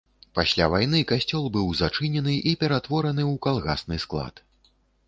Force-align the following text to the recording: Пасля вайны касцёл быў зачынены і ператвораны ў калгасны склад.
Пасля 0.37 0.69
вайны 0.73 1.01
касцёл 1.11 1.45
быў 1.57 1.67
зачынены 1.83 2.35
і 2.53 2.57
ператвораны 2.65 3.23
ў 3.33 3.35
калгасны 3.49 4.05
склад. 4.09 4.47